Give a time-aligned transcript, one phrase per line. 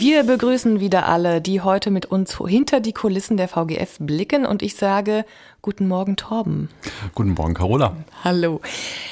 [0.00, 4.62] Wir begrüßen wieder alle, die heute mit uns hinter die Kulissen der VGF blicken und
[4.62, 5.26] ich sage
[5.60, 6.70] guten Morgen Torben.
[7.14, 7.94] Guten Morgen Carola.
[8.24, 8.62] Hallo.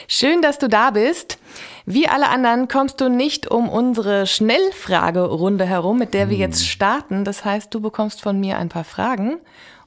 [0.06, 1.36] Schön, dass du da bist.
[1.84, 7.22] Wie alle anderen kommst du nicht um unsere Schnellfragerunde herum, mit der wir jetzt starten.
[7.22, 9.36] Das heißt, du bekommst von mir ein paar Fragen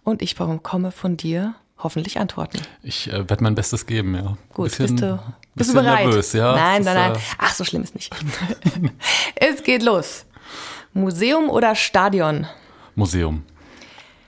[0.04, 2.62] und ich bekomme von dir hoffentlich Antworten.
[2.84, 4.38] Ich äh, werde mein Bestes geben, ja.
[4.54, 5.20] Gut, bisschen, bist du,
[5.56, 6.06] bist du bereit?
[6.06, 6.54] Nervös, ja.
[6.54, 7.14] Nein, nein, nein.
[7.14, 8.14] Äh, Ach, so schlimm ist nicht.
[9.36, 10.26] es geht los.
[10.94, 12.48] Museum oder Stadion?
[12.96, 13.44] Museum.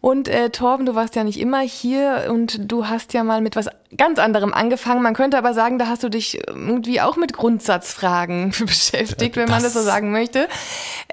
[0.00, 3.56] Und äh, Torben, du warst ja nicht immer hier und du hast ja mal mit
[3.56, 5.02] was ganz anderem angefangen.
[5.02, 9.60] Man könnte aber sagen, da hast du dich irgendwie auch mit Grundsatzfragen beschäftigt, wenn man
[9.60, 10.48] das so sagen möchte.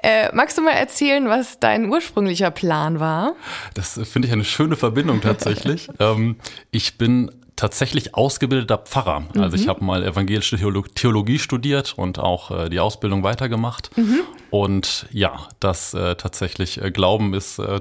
[0.02, 3.34] Äh, magst du mal erzählen, was dein ursprünglicher Plan war?
[3.74, 5.88] Das finde ich eine schöne Verbindung tatsächlich.
[5.98, 6.36] ähm,
[6.70, 9.20] ich bin tatsächlich ausgebildeter Pfarrer.
[9.20, 9.40] Mhm.
[9.40, 9.70] Also ich mhm.
[9.70, 10.56] habe mal evangelische
[10.94, 13.96] Theologie studiert und auch äh, die Ausbildung weitergemacht.
[13.96, 14.20] Mhm.
[14.50, 17.80] Und ja, das äh, tatsächlich äh, Glauben ist äh,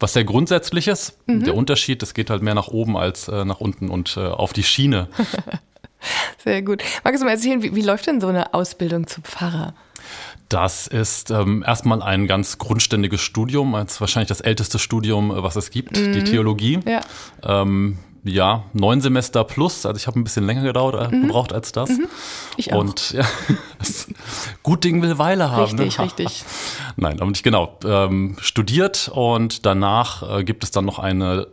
[0.00, 1.16] was sehr Grundsätzliches.
[1.26, 1.44] Mhm.
[1.44, 4.52] Der Unterschied, es geht halt mehr nach oben als äh, nach unten und äh, auf
[4.52, 5.08] die Schiene.
[6.38, 6.82] sehr gut.
[7.04, 9.74] Magst du mal erzählen, wie, wie läuft denn so eine Ausbildung zum Pfarrer?
[10.48, 15.70] Das ist ähm, erstmal ein ganz grundständiges Studium, als wahrscheinlich das älteste Studium, was es
[15.70, 16.12] gibt, mhm.
[16.12, 16.80] die Theologie.
[16.86, 17.00] Ja.
[17.42, 19.84] Ähm, ja, neun Semester plus.
[19.86, 21.26] Also ich habe ein bisschen länger gedauert, äh, mhm.
[21.26, 21.90] gebraucht als das.
[21.90, 22.06] Mhm.
[22.56, 22.78] Ich auch.
[22.78, 23.24] Und ja,
[24.62, 25.78] gut Ding will Weile haben.
[25.78, 26.04] Richtig, ne?
[26.04, 26.44] richtig.
[26.96, 27.78] Nein, aber nicht genau.
[27.84, 31.46] Ähm, studiert und danach äh, gibt es dann noch eine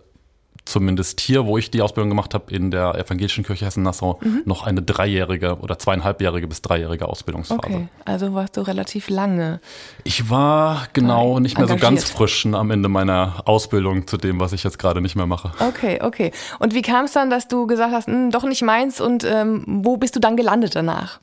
[0.66, 4.44] zumindest hier, wo ich die Ausbildung gemacht habe, in der Evangelischen Kirche Hessen-Nassau, mhm.
[4.46, 7.60] noch eine dreijährige oder zweieinhalbjährige bis dreijährige Ausbildungsphase.
[7.60, 9.60] Okay, also warst du relativ lange.
[10.04, 11.82] Ich war genau nicht mehr engagiert.
[11.82, 15.28] so ganz frisch am Ende meiner Ausbildung zu dem, was ich jetzt gerade nicht mehr
[15.28, 15.52] mache.
[15.60, 16.32] Okay, okay.
[16.60, 19.64] Und wie kam es dann, dass du gesagt hast, hm, doch nicht meins und ähm,
[19.68, 21.20] wo bist du dann gelandet danach?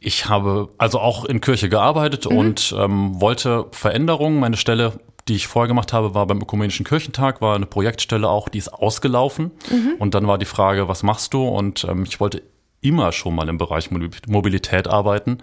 [0.00, 2.36] Ich habe also auch in Kirche gearbeitet mhm.
[2.36, 4.38] und ähm, wollte Veränderungen.
[4.38, 4.92] Meine Stelle
[5.28, 8.68] die ich vorher gemacht habe, war beim Ökumenischen Kirchentag, war eine Projektstelle auch, die ist
[8.68, 9.52] ausgelaufen.
[9.70, 9.94] Mhm.
[9.98, 11.46] Und dann war die Frage, was machst du?
[11.46, 12.42] Und ähm, ich wollte
[12.80, 13.90] immer schon mal im Bereich
[14.26, 15.38] Mobilität arbeiten.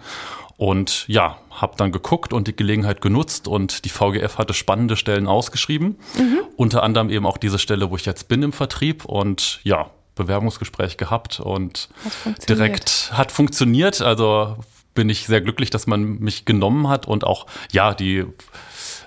[0.56, 5.26] Und ja, habe dann geguckt und die Gelegenheit genutzt und die VGF hatte spannende Stellen
[5.26, 5.98] ausgeschrieben.
[6.16, 6.38] Mhm.
[6.56, 9.04] Unter anderem eben auch diese Stelle, wo ich jetzt bin im Vertrieb.
[9.04, 11.90] Und ja, Bewerbungsgespräch gehabt und
[12.24, 14.00] hat direkt hat funktioniert.
[14.00, 14.56] Also
[14.94, 18.24] bin ich sehr glücklich, dass man mich genommen hat und auch, ja, die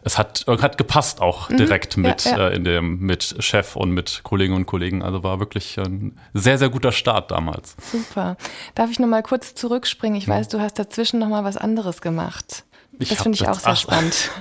[0.03, 1.57] es hat, hat gepasst auch mhm.
[1.57, 2.03] direkt mhm.
[2.03, 2.47] mit, ja, ja.
[2.49, 5.03] Äh, in dem, mit Chef und mit Kolleginnen und Kollegen.
[5.03, 7.75] Also war wirklich ein sehr, sehr guter Start damals.
[7.91, 8.37] Super.
[8.75, 10.17] Darf ich noch mal kurz zurückspringen?
[10.17, 12.65] Ich weiß, du hast dazwischen noch mal was anderes gemacht.
[12.99, 14.29] Ich das finde ich auch sehr ach, spannend.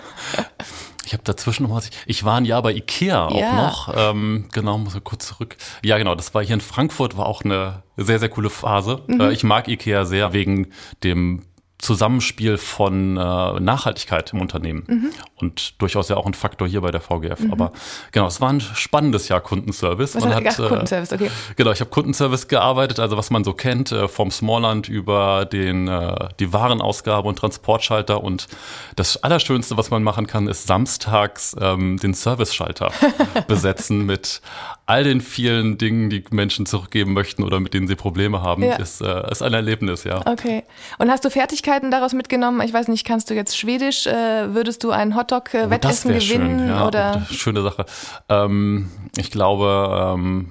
[1.09, 1.89] Ich habe dazwischen noch was.
[2.05, 3.67] Ich war ein Jahr bei Ikea auch ja.
[3.69, 3.95] noch.
[3.97, 5.57] Ähm, genau, muss ich kurz zurück.
[5.83, 9.01] Ja, genau, das war hier in Frankfurt, war auch eine sehr, sehr coole Phase.
[9.07, 9.23] Mhm.
[9.23, 10.67] Äh, ich mag Ikea sehr wegen
[11.05, 11.45] dem
[11.79, 15.11] Zusammenspiel von äh, Nachhaltigkeit im Unternehmen mhm.
[15.37, 17.39] und durchaus ja auch ein Faktor hier bei der VGF.
[17.39, 17.53] Mhm.
[17.53, 17.73] Aber
[18.11, 20.17] genau, es war ein spannendes Jahr Kundenservice.
[20.17, 21.31] Was man hat, hat äh, Kundenservice, okay.
[21.55, 25.87] Genau, ich habe Kundenservice gearbeitet, also was man so kennt, äh, vom Smallland über den
[25.87, 28.49] äh, die Warenausgabe und Transportschalter und
[28.97, 32.91] das Allerschönste, was man machen kann, ist samstags ähm, den Service-Schalter
[33.47, 34.43] besetzen mit
[34.87, 38.77] all den vielen Dingen, die Menschen zurückgeben möchten oder mit denen sie Probleme haben, ja.
[38.77, 40.27] ist, äh, ist ein Erlebnis, ja.
[40.27, 40.65] Okay.
[40.99, 42.61] Und hast du Fertigkeiten daraus mitgenommen?
[42.63, 44.07] Ich weiß nicht, kannst du jetzt Schwedisch?
[44.07, 46.59] Äh, würdest du ein Hotdog-Wettessen oh, gewinnen?
[46.59, 47.27] Schön, ja, oder?
[47.31, 47.85] schöne Sache.
[48.29, 50.49] Ähm, ich glaube, ähm,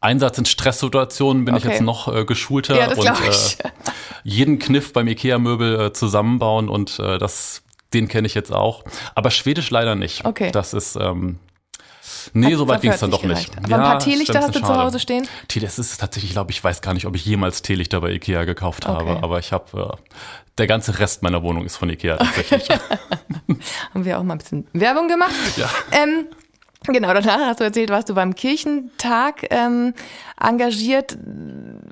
[0.00, 1.66] Einsatz in Stresssituationen bin okay.
[1.66, 3.58] ich jetzt noch äh, geschulter ja, das und ich.
[3.64, 3.70] Äh,
[4.24, 7.62] jeden Kniff beim IKEA-Möbel äh, zusammenbauen und äh, das,
[7.92, 8.84] den kenne ich jetzt auch.
[9.14, 10.24] Aber Schwedisch leider nicht.
[10.24, 10.50] Okay.
[10.52, 11.38] Das ist ähm,
[12.32, 13.56] Nee, so weit ging es dann doch nicht.
[13.56, 15.26] Aber ein paar Teelichter hast du zu Hause stehen?
[15.48, 18.44] Tee, das ist tatsächlich, glaube ich, weiß gar nicht, ob ich jemals Teelichter bei Ikea
[18.44, 18.94] gekauft okay.
[18.94, 20.12] habe, aber ich habe, äh,
[20.58, 22.68] der ganze Rest meiner Wohnung ist von Ikea tatsächlich.
[23.94, 25.34] Haben wir auch mal ein bisschen Werbung gemacht.
[25.56, 25.68] Ja.
[25.92, 26.26] Ähm,
[26.86, 29.92] Genau, danach hast du erzählt, warst du beim Kirchentag ähm,
[30.40, 31.18] engagiert.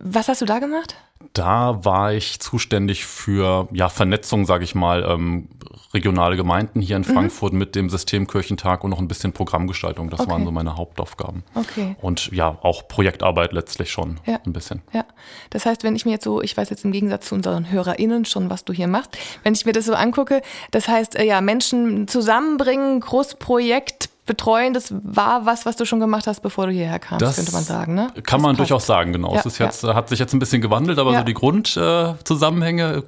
[0.02, 0.94] Was hast du da gemacht?
[1.34, 5.48] Da war ich zuständig für ja, Vernetzung, sage ich mal, ähm,
[5.94, 7.12] regionale Gemeinden hier in mhm.
[7.12, 7.58] Frankfurt mhm.
[7.58, 10.10] mit dem Systemkirchentag und noch ein bisschen Programmgestaltung.
[10.10, 10.30] Das okay.
[10.30, 11.44] waren so meine Hauptaufgaben.
[11.54, 11.96] Okay.
[12.00, 14.38] Und ja, auch Projektarbeit letztlich schon ja.
[14.44, 14.82] ein bisschen.
[14.92, 15.04] Ja.
[15.50, 18.26] Das heißt, wenn ich mir jetzt so, ich weiß jetzt im Gegensatz zu unseren HörerInnen
[18.26, 21.40] schon, was du hier machst, wenn ich mir das so angucke, das heißt, äh, ja,
[21.40, 27.00] Menschen zusammenbringen, Großprojekt, betreuen, das war was, was du schon gemacht hast, bevor du hierher
[27.00, 27.94] kamst, das könnte man sagen.
[27.94, 28.08] Ne?
[28.14, 28.58] Kann das man passt.
[28.58, 29.32] durchaus sagen, genau.
[29.32, 29.94] Ja, es ist jetzt, ja.
[29.94, 31.20] hat sich jetzt ein bisschen gewandelt, aber ja.
[31.20, 33.02] so die Grundzusammenhänge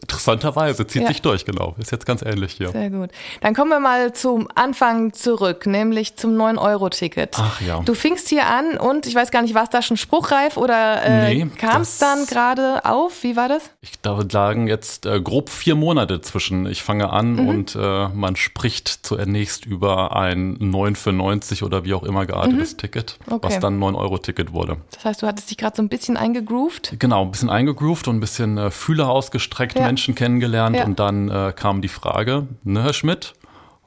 [0.00, 1.08] Interessanterweise zieht ja.
[1.08, 1.74] sich durch, genau.
[1.78, 2.68] Ist jetzt ganz ähnlich hier.
[2.68, 3.10] Sehr gut.
[3.40, 7.36] Dann kommen wir mal zum Anfang zurück, nämlich zum 9-Euro-Ticket.
[7.38, 7.80] Ach ja.
[7.84, 11.02] Du fingst hier an und ich weiß gar nicht, war es da schon spruchreif oder
[11.02, 13.22] äh, nee, kam es dann gerade auf?
[13.22, 13.70] Wie war das?
[13.80, 17.48] Ich darf sagen, jetzt äh, grob vier Monate zwischen ich fange an mhm.
[17.48, 22.74] und äh, man spricht zunächst über ein 9 für 90 oder wie auch immer geartetes
[22.74, 22.78] mhm.
[22.78, 23.40] Ticket, okay.
[23.42, 24.78] was dann 9-Euro-Ticket wurde.
[24.92, 26.94] Das heißt, du hattest dich gerade so ein bisschen eingegroovt?
[26.98, 29.86] Genau, ein bisschen eingegroovt und ein bisschen äh, Fühler ausgestreckt ja.
[29.86, 30.84] Menschen kennengelernt ja.
[30.84, 33.34] und dann äh, kam die Frage, ne, Herr Schmidt,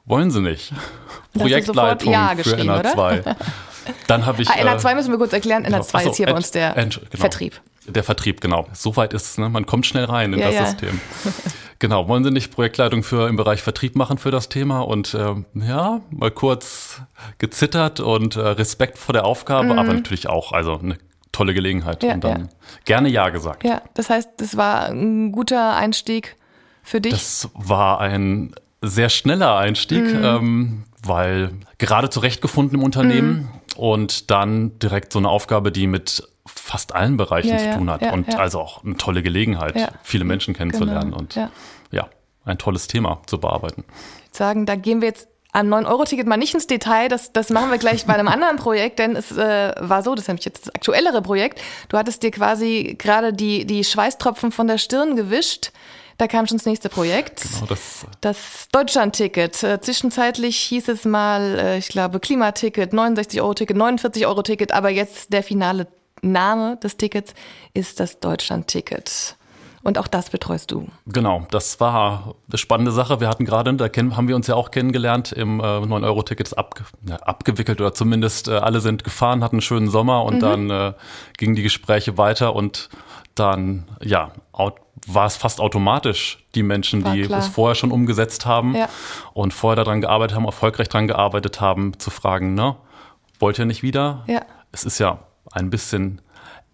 [0.04, 0.72] wollen Sie nicht?
[1.32, 3.36] Projektleitung ja für NA2.
[4.06, 4.48] Dann habe ich.
[4.48, 5.64] Ah, NA2 äh, müssen wir kurz erklären.
[5.64, 6.10] NA2 genau.
[6.10, 6.90] ist hier bei uns der genau.
[7.12, 7.60] Vertrieb.
[7.86, 8.66] Der Vertrieb, genau.
[8.72, 9.48] Soweit ist es, ne?
[9.48, 10.66] man kommt schnell rein in ja, das ja.
[10.66, 11.00] System.
[11.78, 14.80] genau, wollen Sie nicht Projektleitung für im Bereich Vertrieb machen für das Thema?
[14.80, 17.00] Und äh, ja, mal kurz
[17.38, 19.78] gezittert und äh, Respekt vor der Aufgabe, mhm.
[19.78, 20.98] aber natürlich auch, also eine
[21.32, 22.48] tolle Gelegenheit ja, und dann ja.
[22.84, 23.64] gerne Ja gesagt.
[23.64, 26.36] Ja, das heißt, das war ein guter Einstieg
[26.82, 27.12] für dich?
[27.12, 30.24] Das war ein sehr schneller Einstieg, mhm.
[30.24, 33.48] ähm, weil gerade zurechtgefunden im Unternehmen mhm.
[33.76, 38.12] und dann direkt so eine Aufgabe, die mit fast allen Bereichen ja, zu tun hat
[38.12, 41.18] und also auch eine tolle Gelegenheit, viele Menschen kennenzulernen genau.
[41.18, 41.50] und ja.
[42.44, 43.84] ein tolles Thema zu bearbeiten.
[43.88, 47.48] Ich würde sagen, da gehen wir jetzt am 9-Euro-Ticket mal nicht ins Detail, das, das
[47.48, 50.44] machen wir gleich bei einem anderen Projekt, denn es äh, war so, das ist nämlich
[50.44, 51.62] jetzt das aktuellere Projekt.
[51.88, 55.72] Du hattest dir quasi gerade die, die Schweißtropfen von der Stirn gewischt.
[56.18, 57.42] Da kam schon das nächste Projekt.
[57.42, 59.62] Genau, das das Deutschland-Ticket.
[59.62, 65.86] Äh, zwischenzeitlich hieß es mal, äh, ich glaube, Klimaticket, 69-Euro-Ticket, 49-Euro-Ticket, aber jetzt der finale
[66.22, 67.34] Name des Tickets
[67.74, 69.36] ist das Deutschland-Ticket.
[69.86, 70.88] Und auch das betreust du.
[71.06, 73.20] Genau, das war eine spannende Sache.
[73.20, 77.14] Wir hatten gerade, da haben wir uns ja auch kennengelernt, im äh, 9-Euro-Ticket ab, ja,
[77.18, 80.40] abgewickelt oder zumindest äh, alle sind gefahren, hatten einen schönen Sommer und mhm.
[80.40, 80.92] dann äh,
[81.38, 82.88] gingen die Gespräche weiter und
[83.36, 84.32] dann, ja,
[85.06, 87.38] war es fast automatisch, die Menschen, war die klar.
[87.38, 88.88] es vorher schon umgesetzt haben ja.
[89.34, 92.74] und vorher daran gearbeitet haben, erfolgreich daran gearbeitet haben, zu fragen, ne,
[93.38, 94.24] wollt ihr nicht wieder?
[94.26, 94.40] Ja.
[94.72, 95.20] Es ist ja
[95.52, 96.22] ein bisschen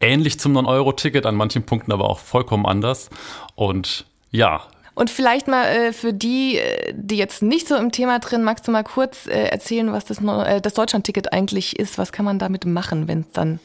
[0.02, 3.08] ähnlich zum 9-Euro-Ticket, an manchen Punkten aber auch vollkommen anders.
[3.54, 4.62] Und ja,
[4.94, 8.68] und vielleicht mal äh, für die, äh, die jetzt nicht so im Thema drin, magst
[8.68, 11.96] du mal kurz äh, erzählen, was das, äh, das Deutschland-Ticket eigentlich ist?
[11.96, 13.58] Was kann man damit machen, wenn es dann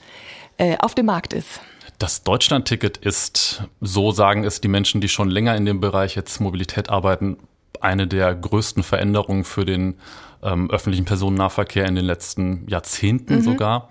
[0.58, 1.60] äh, auf dem Markt ist?
[2.00, 6.40] Das Deutschland-Ticket ist, so sagen es die Menschen, die schon länger in dem Bereich jetzt
[6.40, 7.38] Mobilität arbeiten,
[7.82, 9.96] eine der größten Veränderungen für den
[10.44, 13.42] ähm, öffentlichen Personennahverkehr in den letzten Jahrzehnten mhm.
[13.42, 13.90] sogar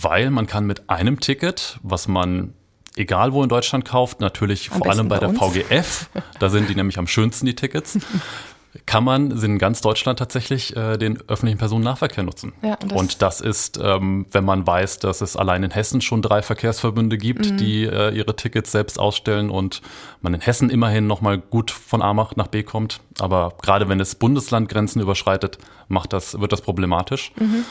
[0.00, 2.54] weil man kann mit einem Ticket, was man
[2.96, 5.34] egal wo in Deutschland kauft, natürlich am vor allem bei, bei der.
[5.34, 7.98] VGF, da sind die nämlich am schönsten, die Tickets,
[8.86, 12.52] kann man in ganz Deutschland tatsächlich äh, den öffentlichen Personennahverkehr nutzen.
[12.62, 16.00] Ja, und, das und, das ist, ähm, wenn man weiß, dass es allein in Hessen
[16.00, 17.56] schon drei Verkehrsverbünde gibt, mhm.
[17.56, 19.80] die äh, ihre Tickets selbst ausstellen und
[20.22, 23.00] man in Hessen immerhin nochmal gut von A nach B kommt.
[23.20, 27.32] Aber gerade wenn es Bundeslandgrenzen überschreitet, macht das, wird das problematisch.
[27.36, 27.64] Mhm.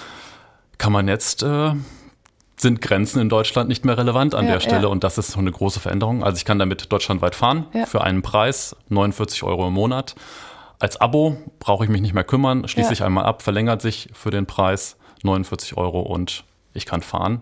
[0.78, 1.74] Kann man jetzt äh,
[2.58, 4.88] sind Grenzen in Deutschland nicht mehr relevant an ja, der Stelle ja.
[4.88, 6.24] und das ist so eine große Veränderung.
[6.24, 7.86] Also ich kann damit deutschlandweit fahren ja.
[7.86, 10.16] für einen Preis, 49 Euro im Monat.
[10.80, 14.32] Als Abo brauche ich mich nicht mehr kümmern, schließe ich einmal ab, verlängert sich für
[14.32, 17.42] den Preis 49 Euro und ich kann fahren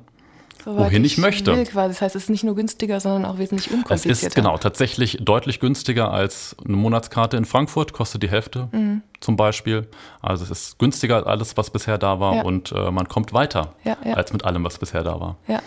[0.65, 1.63] wohin ich, ich möchte.
[1.73, 4.11] Das heißt, es ist nicht nur günstiger, sondern auch wesentlich unkomplizierter.
[4.11, 9.01] Es ist genau tatsächlich deutlich günstiger als eine Monatskarte in Frankfurt, kostet die Hälfte mhm.
[9.19, 9.87] zum Beispiel.
[10.21, 12.41] Also es ist günstiger als alles, was bisher da war ja.
[12.43, 14.13] und äh, man kommt weiter ja, ja.
[14.13, 15.37] als mit allem, was bisher da war.
[15.47, 15.61] Ja.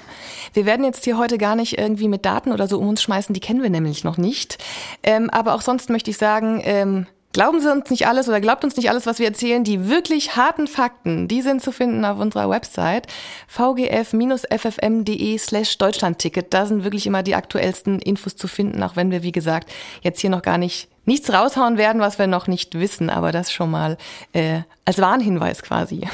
[0.52, 3.32] Wir werden jetzt hier heute gar nicht irgendwie mit Daten oder so um uns schmeißen,
[3.32, 4.58] die kennen wir nämlich noch nicht.
[5.02, 8.62] Ähm, aber auch sonst möchte ich sagen, ähm, Glauben Sie uns nicht alles oder glaubt
[8.62, 9.64] uns nicht alles, was wir erzählen.
[9.64, 13.08] Die wirklich harten Fakten, die sind zu finden auf unserer Website
[13.48, 16.54] vgf-ffm.de slash Deutschlandticket.
[16.54, 19.68] Da sind wirklich immer die aktuellsten Infos zu finden, auch wenn wir, wie gesagt,
[20.02, 23.52] jetzt hier noch gar nicht nichts raushauen werden, was wir noch nicht wissen, aber das
[23.52, 23.96] schon mal
[24.32, 26.06] äh, als Warnhinweis quasi.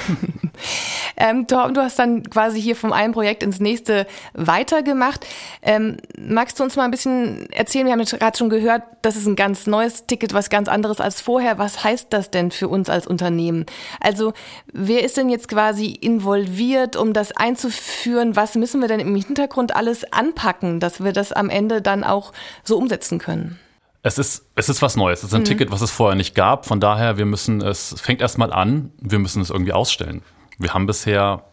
[1.17, 5.27] ähm, Torben, du hast dann quasi hier vom einen Projekt ins nächste weitergemacht.
[5.63, 7.87] Ähm, magst du uns mal ein bisschen erzählen?
[7.87, 11.01] Wir haben jetzt gerade schon gehört, das ist ein ganz neues Ticket, was ganz anderes
[11.01, 11.59] als vorher.
[11.59, 13.67] Was heißt das denn für uns als Unternehmen?
[14.01, 14.33] Also
[14.73, 18.37] wer ist denn jetzt quasi involviert, um das einzuführen?
[18.37, 22.33] Was müssen wir denn im Hintergrund alles anpacken, dass wir das am Ende dann auch
[22.63, 23.59] so umsetzen können?
[24.03, 25.21] Es ist, es ist was Neues.
[25.21, 25.47] Es ist ein mhm.
[25.47, 26.67] Ticket, was es vorher nicht gab.
[26.67, 30.23] Von daher, wir müssen, es fängt erstmal an, wir müssen es irgendwie ausstellen.
[30.59, 31.45] Wir haben bisher,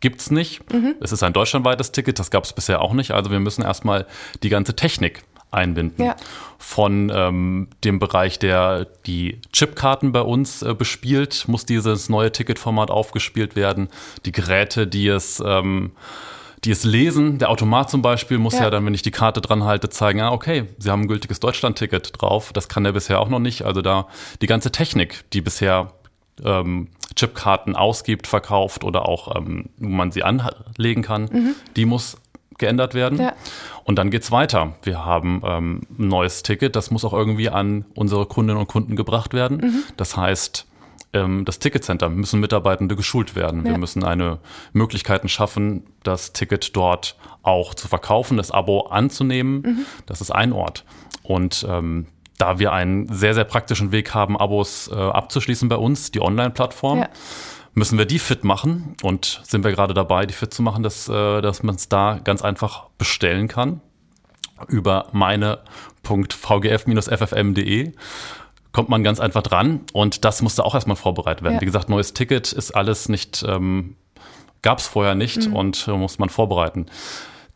[0.00, 0.70] gibt es nicht.
[0.72, 0.96] Mhm.
[1.00, 3.12] Es ist ein deutschlandweites Ticket, das gab es bisher auch nicht.
[3.12, 4.06] Also wir müssen erstmal
[4.42, 6.04] die ganze Technik einbinden.
[6.04, 6.16] Ja.
[6.58, 12.90] Von ähm, dem Bereich, der die Chipkarten bei uns äh, bespielt, muss dieses neue Ticketformat
[12.90, 13.88] aufgespielt werden.
[14.26, 15.92] Die Geräte, die es ähm,
[16.64, 17.38] die es lesen.
[17.38, 18.64] Der Automat zum Beispiel muss ja.
[18.64, 21.40] ja, dann, wenn ich die Karte dran halte, zeigen, ah, okay, Sie haben ein gültiges
[21.40, 22.52] Deutschland-Ticket drauf.
[22.52, 23.62] Das kann der bisher auch noch nicht.
[23.62, 24.08] Also da
[24.40, 25.92] die ganze Technik, die bisher
[26.42, 31.54] ähm, Chipkarten ausgibt, verkauft oder auch, ähm, wo man sie anlegen kann, mhm.
[31.76, 32.16] die muss
[32.58, 33.18] geändert werden.
[33.20, 33.34] Ja.
[33.84, 34.74] Und dann geht's weiter.
[34.82, 38.96] Wir haben ähm, ein neues Ticket, das muss auch irgendwie an unsere Kundinnen und Kunden
[38.96, 39.58] gebracht werden.
[39.58, 39.82] Mhm.
[39.96, 40.66] Das heißt,
[41.44, 43.64] das Ticketcenter müssen Mitarbeitende geschult werden.
[43.64, 43.72] Ja.
[43.72, 44.38] Wir müssen eine
[44.72, 49.62] Möglichkeiten schaffen, das Ticket dort auch zu verkaufen, das Abo anzunehmen.
[49.62, 49.86] Mhm.
[50.06, 50.84] Das ist ein Ort.
[51.22, 52.06] Und ähm,
[52.38, 56.98] da wir einen sehr, sehr praktischen Weg haben, Abos äh, abzuschließen bei uns, die Online-Plattform,
[56.98, 57.08] ja.
[57.74, 61.08] müssen wir die fit machen und sind wir gerade dabei, die fit zu machen, dass,
[61.08, 63.80] äh, dass man es da ganz einfach bestellen kann
[64.68, 67.92] über meine.vgf-ffm.de
[68.74, 71.54] kommt man ganz einfach dran und das musste auch erstmal vorbereitet werden.
[71.54, 71.60] Ja.
[71.62, 73.96] Wie gesagt, neues Ticket ist alles nicht, ähm,
[74.60, 75.56] gab es vorher nicht mhm.
[75.56, 76.86] und äh, muss man vorbereiten.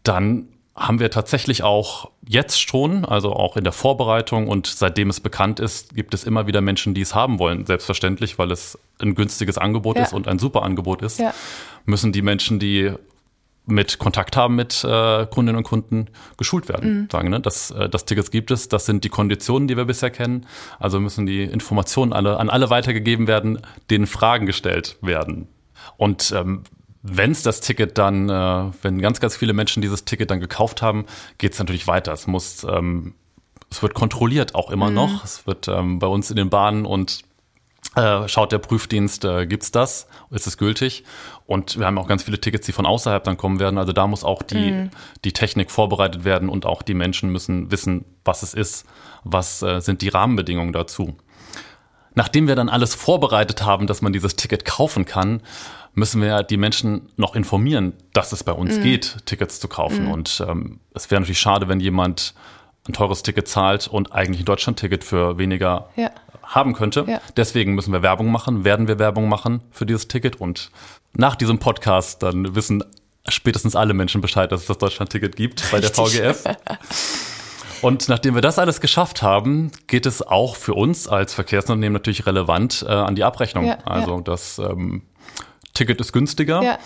[0.04, 5.18] Dann haben wir tatsächlich auch jetzt schon, also auch in der Vorbereitung und seitdem es
[5.18, 7.66] bekannt ist, gibt es immer wieder Menschen, die es haben wollen.
[7.66, 10.04] Selbstverständlich, weil es ein günstiges Angebot ja.
[10.04, 11.34] ist und ein super Angebot ist, ja.
[11.84, 12.92] müssen die Menschen, die
[13.68, 16.06] mit Kontakt haben mit äh, Kundinnen und Kunden
[16.36, 17.02] geschult werden.
[17.02, 17.08] Mhm.
[17.10, 17.40] Sagen, ne?
[17.40, 20.46] das, äh, das Tickets gibt es, das sind die Konditionen, die wir bisher kennen.
[20.78, 23.60] Also müssen die Informationen alle, an alle weitergegeben werden,
[23.90, 25.48] denen Fragen gestellt werden.
[25.96, 26.62] Und ähm,
[27.02, 30.82] wenn es das Ticket dann, äh, wenn ganz, ganz viele Menschen dieses Ticket dann gekauft
[30.82, 31.06] haben,
[31.38, 32.12] geht es natürlich weiter.
[32.12, 33.14] Es muss, ähm,
[33.70, 34.94] es wird kontrolliert auch immer mhm.
[34.94, 35.24] noch.
[35.24, 37.20] Es wird ähm, bei uns in den Bahnen und
[38.26, 40.08] schaut der Prüfdienst, äh, gibt's das?
[40.30, 41.04] Ist es gültig?
[41.46, 43.78] Und wir haben auch ganz viele Tickets, die von außerhalb dann kommen werden.
[43.78, 44.90] Also da muss auch die, mhm.
[45.24, 48.86] die Technik vorbereitet werden und auch die Menschen müssen wissen, was es ist,
[49.24, 51.16] was äh, sind die Rahmenbedingungen dazu.
[52.14, 55.40] Nachdem wir dann alles vorbereitet haben, dass man dieses Ticket kaufen kann,
[55.94, 58.82] müssen wir die Menschen noch informieren, dass es bei uns mhm.
[58.82, 60.06] geht, Tickets zu kaufen.
[60.06, 60.10] Mhm.
[60.10, 62.34] Und ähm, es wäre natürlich schade, wenn jemand
[62.86, 66.10] ein teures Ticket zahlt und eigentlich ein Deutschland-Ticket für weniger ja
[66.48, 67.04] haben könnte.
[67.06, 67.20] Ja.
[67.36, 70.70] Deswegen müssen wir Werbung machen, werden wir Werbung machen für dieses Ticket und
[71.12, 72.82] nach diesem Podcast dann wissen
[73.28, 76.44] spätestens alle Menschen Bescheid, dass es das Deutschland-Ticket gibt bei der VGF.
[77.80, 82.26] Und nachdem wir das alles geschafft haben, geht es auch für uns als Verkehrsunternehmen natürlich
[82.26, 83.66] relevant äh, an die Abrechnung.
[83.66, 84.22] Ja, also ja.
[84.22, 85.02] das ähm,
[85.74, 86.60] Ticket ist günstiger.
[86.62, 86.78] Ja.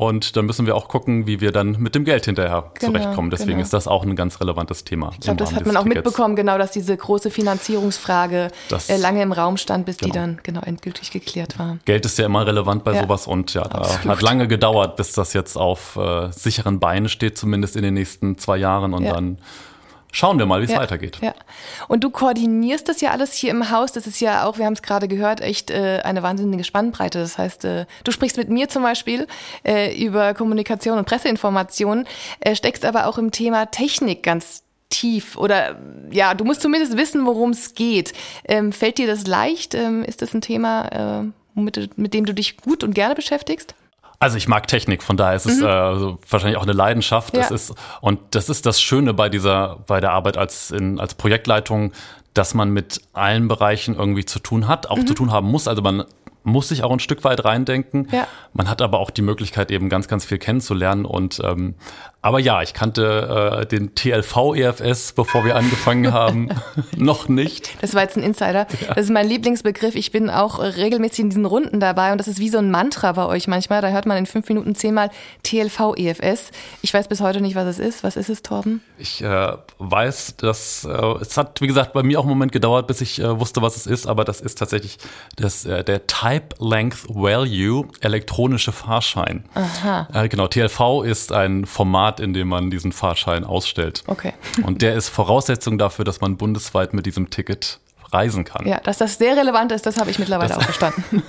[0.00, 3.28] Und dann müssen wir auch gucken, wie wir dann mit dem Geld hinterher genau, zurechtkommen.
[3.28, 3.62] Deswegen genau.
[3.64, 5.10] ist das auch ein ganz relevantes Thema.
[5.12, 6.06] Ich glaube, das hat man auch Tickets.
[6.06, 10.10] mitbekommen, genau, dass diese große Finanzierungsfrage das, äh, lange im Raum stand, bis genau.
[10.10, 11.76] die dann genau endgültig geklärt war.
[11.84, 15.12] Geld ist ja immer relevant bei ja, sowas und ja, da hat lange gedauert, bis
[15.12, 19.12] das jetzt auf äh, sicheren Beinen steht, zumindest in den nächsten zwei Jahren und ja.
[19.12, 19.36] dann
[20.12, 21.18] schauen wir mal, wie es ja, weitergeht.
[21.20, 21.34] Ja.
[21.88, 23.92] Und du koordinierst das ja alles hier im Haus.
[23.92, 27.18] Das ist ja auch, wir haben es gerade gehört, echt äh, eine wahnsinnige Spannbreite.
[27.18, 29.26] Das heißt, äh, du sprichst mit mir zum Beispiel
[29.64, 32.06] äh, über Kommunikation und Presseinformation,
[32.40, 35.78] äh, steckst aber auch im Thema Technik ganz tief oder
[36.10, 38.12] ja, du musst zumindest wissen, worum es geht.
[38.44, 39.74] Ähm, fällt dir das leicht?
[39.74, 43.74] Ähm, ist das ein Thema, äh, mit, mit dem du dich gut und gerne beschäftigst?
[44.22, 45.64] Also ich mag Technik, von daher ist es mhm.
[45.64, 47.34] äh, wahrscheinlich auch eine Leidenschaft.
[47.34, 47.54] Das ja.
[47.54, 51.92] ist und das ist das Schöne bei dieser bei der Arbeit als in, als Projektleitung,
[52.34, 55.06] dass man mit allen Bereichen irgendwie zu tun hat, auch mhm.
[55.06, 55.66] zu tun haben muss.
[55.66, 56.04] Also man
[56.42, 58.08] muss sich auch ein Stück weit reindenken.
[58.12, 58.26] Ja.
[58.52, 61.04] Man hat aber auch die Möglichkeit, eben ganz, ganz viel kennenzulernen.
[61.04, 61.74] Und ähm,
[62.22, 66.50] aber ja, ich kannte äh, den TLV EFS, bevor wir angefangen haben,
[66.96, 67.70] noch nicht.
[67.80, 68.66] Das war jetzt ein Insider.
[68.80, 68.94] Ja.
[68.94, 69.94] Das ist mein Lieblingsbegriff.
[69.94, 73.12] Ich bin auch regelmäßig in diesen Runden dabei und das ist wie so ein Mantra
[73.12, 73.80] bei euch manchmal.
[73.80, 75.10] Da hört man in fünf Minuten zehnmal
[75.44, 76.50] TLV EFS.
[76.82, 78.04] Ich weiß bis heute nicht, was es ist.
[78.04, 78.82] Was ist es, Torben?
[78.98, 82.86] Ich äh, weiß, dass äh, es hat, wie gesagt, bei mir auch einen Moment gedauert,
[82.86, 84.98] bis ich äh, wusste, was es ist, aber das ist tatsächlich
[85.36, 89.44] das, äh, der Type Length Value elektronische Fahrschein.
[89.54, 90.08] Aha.
[90.12, 94.02] Äh, genau, TLV ist ein Format, Automat, in dem man diesen Fahrschein ausstellt.
[94.06, 94.32] Okay.
[94.64, 97.78] Und der ist Voraussetzung dafür, dass man bundesweit mit diesem Ticket
[98.12, 98.66] reisen kann.
[98.66, 101.22] Ja, dass das sehr relevant ist, das habe ich mittlerweile das auch verstanden.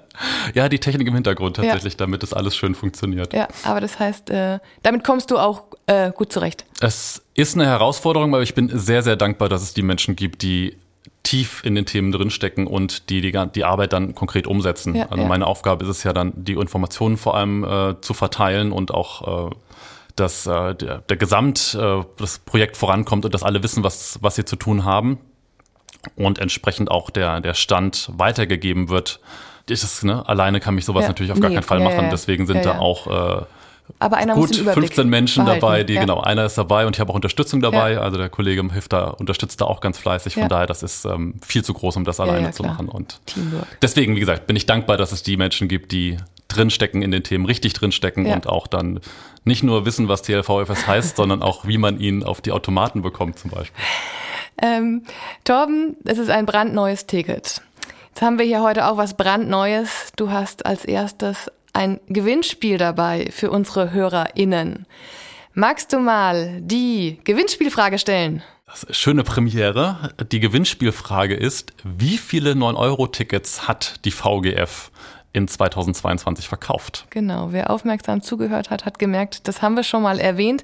[0.54, 1.98] ja, die Technik im Hintergrund tatsächlich, ja.
[1.98, 3.34] damit das alles schön funktioniert.
[3.34, 6.64] Ja, aber das heißt, äh, damit kommst du auch äh, gut zurecht.
[6.80, 10.40] Es ist eine Herausforderung, aber ich bin sehr, sehr dankbar, dass es die Menschen gibt,
[10.40, 10.78] die
[11.22, 14.94] tief in den Themen drinstecken und die, die die Arbeit dann konkret umsetzen.
[14.94, 15.28] Ja, also ja.
[15.28, 19.50] meine Aufgabe ist es ja dann, die Informationen vor allem äh, zu verteilen und auch
[19.50, 19.54] äh,
[20.16, 24.34] dass äh, der, der Gesamt, äh, das Projekt vorankommt und dass alle wissen, was, was
[24.34, 25.18] sie zu tun haben
[26.16, 29.20] und entsprechend auch der, der Stand weitergegeben wird.
[29.66, 32.08] Das, ne, alleine kann mich sowas ja, natürlich auf gar keinen Fall machen.
[32.10, 33.06] Deswegen sind da auch
[33.40, 33.44] äh,
[34.08, 35.60] gut muss den 15 Menschen behalten.
[35.60, 36.00] dabei, die ja.
[36.00, 37.92] genau, einer ist dabei und ich habe auch Unterstützung dabei.
[37.92, 38.00] Ja.
[38.00, 40.34] Also der Kollege hilft da, unterstützt da auch ganz fleißig.
[40.34, 40.48] Von ja.
[40.48, 42.88] daher, das ist ähm, viel zu groß, um das alleine zu machen.
[42.88, 43.66] Und Teamwork.
[43.80, 46.16] deswegen, wie gesagt, bin ich dankbar, dass es die Menschen gibt, die
[46.52, 49.00] drinstecken in den Themen, richtig drinstecken und auch dann
[49.44, 53.38] nicht nur wissen, was TLVFS heißt, sondern auch, wie man ihn auf die Automaten bekommt
[53.38, 53.84] zum Beispiel.
[54.60, 55.02] Ähm,
[55.44, 57.62] Torben, es ist ein brandneues Ticket.
[58.08, 60.12] Jetzt haben wir hier heute auch was brandneues.
[60.16, 64.86] Du hast als erstes ein Gewinnspiel dabei für unsere HörerInnen.
[65.54, 68.42] Magst du mal die Gewinnspielfrage stellen?
[68.90, 70.14] schöne Premiere.
[70.30, 74.90] Die Gewinnspielfrage ist, wie viele 9-Euro-Tickets hat die VGF
[75.32, 77.06] in 2022 verkauft?
[77.10, 80.62] Genau, wer aufmerksam zugehört hat, hat gemerkt, das haben wir schon mal erwähnt.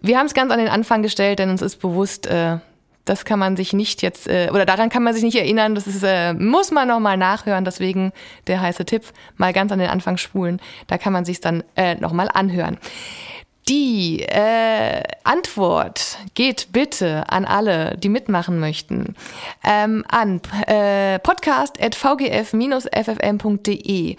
[0.00, 2.58] Wir haben es ganz an den Anfang gestellt, denn uns ist bewusst, äh,
[3.04, 5.86] das kann man sich nicht jetzt, äh, oder daran kann man sich nicht erinnern, das
[5.86, 8.12] ist, äh, muss man nochmal nachhören, deswegen
[8.46, 9.04] der heiße Tipp,
[9.36, 12.78] mal ganz an den Anfang spulen, da kann man sich dann äh, nochmal anhören.
[13.72, 19.14] Die äh, Antwort geht bitte an alle, die mitmachen möchten,
[19.64, 24.16] ähm, an äh, podcast.vgf-ffm.de.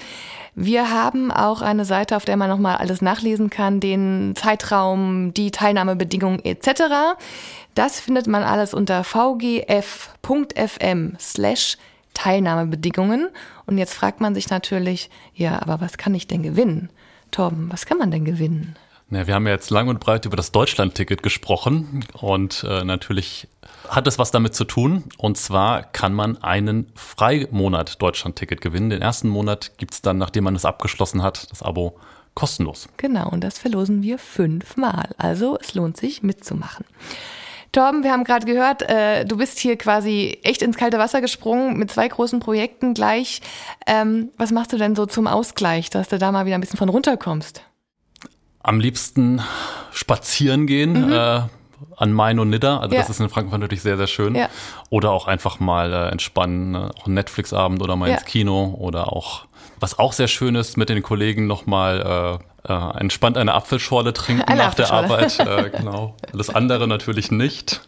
[0.55, 5.51] Wir haben auch eine Seite, auf der man nochmal alles nachlesen kann, den Zeitraum, die
[5.51, 7.13] Teilnahmebedingungen etc.
[7.75, 9.67] Das findet man alles unter vgf.fm
[11.19, 11.77] slash
[12.15, 13.29] Teilnahmebedingungen.
[13.67, 16.89] Und jetzt fragt man sich natürlich, ja, aber was kann ich denn gewinnen?
[17.29, 18.75] Torben, was kann man denn gewinnen?
[19.15, 23.48] Ja, wir haben ja jetzt lang und breit über das Deutschland-Ticket gesprochen und äh, natürlich
[23.87, 25.03] hat es was damit zu tun.
[25.18, 28.90] Und zwar kann man einen Freimonat Deutschland-Ticket gewinnen.
[28.90, 32.00] Den ersten Monat gibt es dann, nachdem man es abgeschlossen hat, das Abo
[32.33, 32.87] kostenlos.
[32.98, 35.09] Genau, und das verlosen wir fünfmal.
[35.18, 36.85] Also es lohnt sich mitzumachen.
[37.72, 41.77] Torben, wir haben gerade gehört, äh, du bist hier quasi echt ins kalte Wasser gesprungen
[41.77, 43.42] mit zwei großen Projekten gleich.
[43.87, 46.77] Ähm, was machst du denn so zum Ausgleich, dass du da mal wieder ein bisschen
[46.77, 47.64] von runterkommst?
[48.63, 49.41] Am liebsten
[49.91, 51.07] spazieren gehen.
[51.07, 51.13] Mhm.
[51.13, 51.41] Äh,
[51.97, 52.79] an Main und Nidda.
[52.79, 53.01] Also ja.
[53.01, 54.35] das ist in Frankfurt natürlich sehr, sehr schön.
[54.35, 54.49] Ja.
[54.89, 58.15] Oder auch einfach mal äh, entspannen, äh, auch einen Netflix-Abend oder mal ja.
[58.15, 59.45] ins Kino oder auch,
[59.79, 64.43] was auch sehr schön ist, mit den Kollegen nochmal äh, äh, entspannt eine Apfelschorle trinken
[64.43, 65.37] eine nach der Arbeit.
[65.43, 66.15] Äh, genau.
[66.31, 67.81] Alles andere natürlich nicht.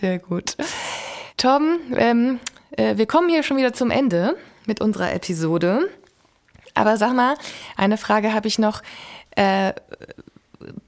[0.00, 0.56] Sehr gut.
[1.36, 2.38] Torben, ähm,
[2.76, 5.88] äh, wir kommen hier schon wieder zum Ende mit unserer Episode.
[6.74, 7.36] Aber sag mal,
[7.76, 8.82] eine Frage habe ich noch.
[9.36, 9.72] Äh,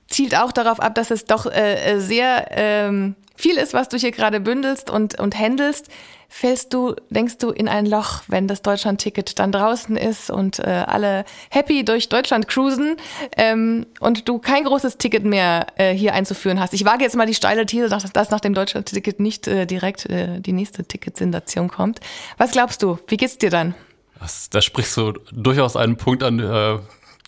[0.09, 4.13] zielt auch darauf ab, dass es doch äh, sehr ähm, viel ist, was du hier
[4.13, 5.89] gerade bündelst und, und handelst.
[6.29, 10.85] Fällst du, denkst du, in ein Loch, wenn das Deutschland-Ticket dann draußen ist und äh,
[10.87, 12.97] alle happy durch Deutschland cruisen
[13.37, 16.75] ähm, und du kein großes Ticket mehr äh, hier einzuführen hast?
[16.75, 20.07] Ich wage jetzt mal die steile These, dass, dass nach dem Deutschland-Ticket nicht äh, direkt
[20.07, 22.01] äh, die nächste Ticketsensation kommt.
[22.39, 22.99] Was glaubst du?
[23.07, 23.75] Wie geht's dir dann?
[24.19, 26.79] Das, da sprichst du durchaus einen Punkt an, äh,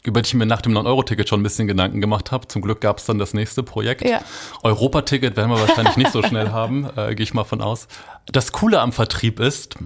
[0.04, 2.46] über die ich mir nach dem 9-Euro-Ticket schon ein bisschen Gedanken gemacht habe.
[2.48, 4.08] Zum Glück gab es dann das nächste Projekt.
[4.08, 4.20] Ja.
[4.62, 7.88] Europa-Ticket werden wir wahrscheinlich nicht so schnell haben, äh, gehe ich mal von aus.
[8.26, 9.76] Das Coole am Vertrieb ist,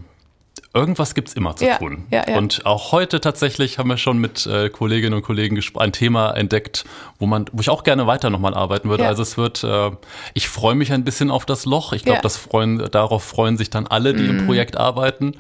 [0.75, 2.05] irgendwas gibt's immer zu ja, tun.
[2.11, 2.39] Ja, ja.
[2.39, 6.85] Und auch heute tatsächlich haben wir schon mit äh, Kolleginnen und Kollegen ein Thema entdeckt,
[7.19, 9.07] wo man, wo ich auch gerne weiter nochmal arbeiten würde.
[9.07, 9.91] Also es wird, äh,
[10.35, 11.93] ich freue mich ein bisschen auf das Loch.
[11.93, 14.41] Ich glaube, das freuen, darauf freuen sich dann alle, die mhm.
[14.41, 15.35] im Projekt arbeiten.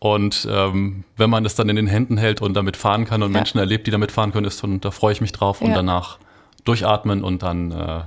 [0.00, 3.32] Und ähm, wenn man es dann in den Händen hält und damit fahren kann und
[3.32, 3.38] ja.
[3.38, 5.60] Menschen erlebt, die damit fahren können, ist und da freue ich mich drauf.
[5.60, 5.68] Ja.
[5.68, 6.18] Und danach
[6.64, 8.00] durchatmen und dann äh,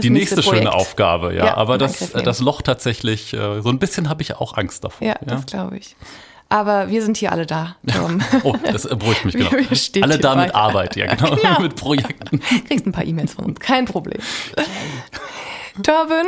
[0.00, 1.34] die nächste, nächste schöne Aufgabe.
[1.34, 4.82] Ja, ja aber das, das Loch tatsächlich, äh, so ein bisschen habe ich auch Angst
[4.82, 5.06] davor.
[5.06, 5.94] Ja, das glaube ich.
[6.48, 7.76] Aber wir sind hier alle da.
[8.42, 9.50] oh, das beruhigt mich genau.
[10.02, 11.60] alle da mit Arbeit, ja genau, genau.
[11.60, 12.40] mit Projekten.
[12.66, 14.20] Kriegst ein paar E-Mails von uns, kein Problem.
[15.82, 16.26] Torben,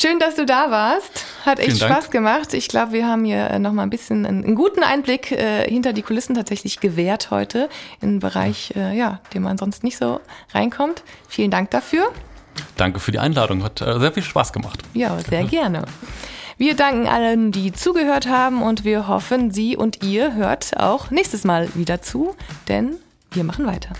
[0.00, 1.24] Schön, dass du da warst.
[1.44, 2.54] Hat echt Spaß gemacht.
[2.54, 5.68] Ich glaube, wir haben hier äh, noch mal ein bisschen einen, einen guten Einblick äh,
[5.68, 7.68] hinter die Kulissen tatsächlich gewährt heute
[8.00, 10.20] in einen Bereich, äh, ja, den man sonst nicht so
[10.54, 11.02] reinkommt.
[11.28, 12.12] Vielen Dank dafür.
[12.76, 13.64] Danke für die Einladung.
[13.64, 14.84] Hat äh, sehr viel Spaß gemacht.
[14.94, 15.82] Ja, sehr gerne.
[16.58, 21.42] Wir danken allen, die zugehört haben und wir hoffen, Sie und ihr hört auch nächstes
[21.42, 22.36] Mal wieder zu,
[22.68, 22.94] denn
[23.32, 23.94] wir machen weiter.